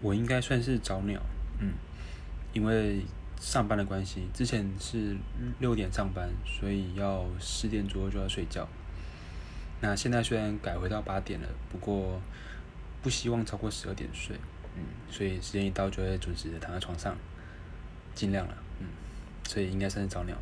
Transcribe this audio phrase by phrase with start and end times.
[0.00, 1.20] 我应该算是早鸟，
[1.58, 1.72] 嗯，
[2.52, 3.04] 因为
[3.40, 5.16] 上班的关系，之前是
[5.58, 8.68] 六点上班，所以要四点左右就要睡觉。
[9.80, 12.20] 那现在虽然改回到八点了，不过
[13.02, 14.36] 不希望超过十二点睡，
[14.76, 17.16] 嗯，所以时间一到就会准时的躺在床上，
[18.14, 18.86] 尽量了，嗯，
[19.48, 20.36] 所以应该算是早鸟。